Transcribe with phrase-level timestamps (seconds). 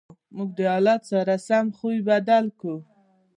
[0.35, 2.77] موږ د حالت سره سم خوی بدل کړو.